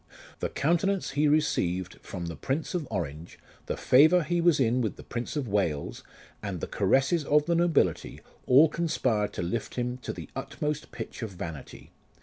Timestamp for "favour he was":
3.77-4.59